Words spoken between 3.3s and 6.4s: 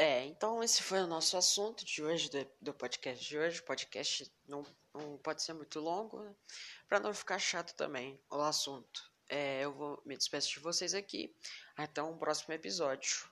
hoje. O podcast não, não pode ser muito longo, né?